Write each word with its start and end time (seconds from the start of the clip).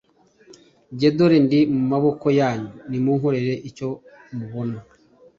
jye 0.97 1.09
dore 1.17 1.37
ndi 1.45 1.59
mu 1.75 1.81
maboko 1.91 2.25
yanyu 2.39 2.71
l 2.89 2.91
munkorere 3.05 3.53
icyo 3.69 3.89
mubona 4.37 4.77